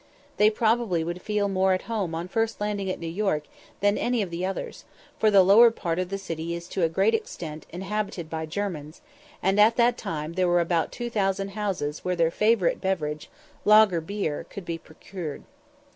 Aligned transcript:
They 0.37 0.49
probably 0.49 1.03
would 1.03 1.21
feel 1.21 1.47
more 1.47 1.73
at 1.73 1.83
home 1.83 2.15
on 2.15 2.27
first 2.27 2.59
landing 2.59 2.89
at 2.89 2.99
New 2.99 3.05
York 3.05 3.43
than 3.81 3.99
any 3.99 4.23
of 4.23 4.31
the 4.31 4.43
others, 4.43 4.83
for 5.19 5.29
the 5.29 5.43
lower 5.43 5.69
part 5.69 5.99
of 5.99 6.09
the 6.09 6.17
city 6.17 6.55
is 6.55 6.67
to 6.69 6.81
a 6.81 6.89
great 6.89 7.13
extent 7.13 7.67
inhabited 7.69 8.27
by 8.27 8.47
Germans, 8.47 9.01
and 9.43 9.59
at 9.59 9.75
that 9.75 9.99
time 9.99 10.33
there 10.33 10.47
were 10.47 10.59
about 10.59 10.91
2000 10.91 11.49
houses 11.49 12.03
where 12.03 12.15
their 12.15 12.31
favourite 12.31 12.81
beverage, 12.81 13.29
lager 13.63 14.01
beer, 14.01 14.43
could 14.49 14.65
be 14.65 14.79
procured. 14.79 15.43